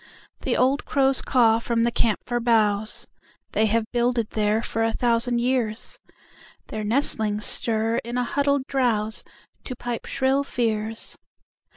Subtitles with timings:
[0.41, 3.05] The old crows caw from the camphor boughs,
[3.51, 5.99] They have builded there for a thousand years;
[6.69, 11.19] Their nestlings stir in a huddled drowseTo pipe shrill fears.